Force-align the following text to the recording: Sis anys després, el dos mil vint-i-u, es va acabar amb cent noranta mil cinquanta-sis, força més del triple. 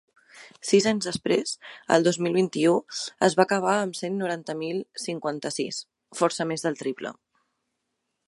Sis 0.67 0.85
anys 0.91 1.07
després, 1.07 1.51
el 1.97 2.07
dos 2.07 2.17
mil 2.27 2.37
vint-i-u, 2.37 2.71
es 3.27 3.35
va 3.41 3.45
acabar 3.49 3.75
amb 3.81 3.99
cent 3.99 4.17
noranta 4.23 4.57
mil 4.63 4.81
cinquanta-sis, 5.05 5.83
força 6.23 6.47
més 6.53 6.67
del 6.69 6.81
triple. 6.83 7.13